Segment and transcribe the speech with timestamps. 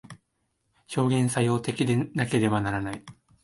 [0.95, 3.05] 表現作用的でなければならない。